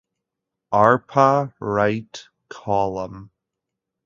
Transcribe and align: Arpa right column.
Arpa 0.73 1.53
right 1.59 2.23
column. 2.49 3.29